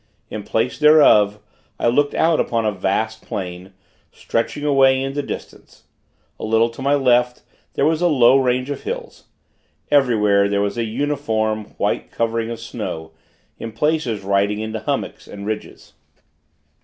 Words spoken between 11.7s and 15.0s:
white covering of snow, in places rising into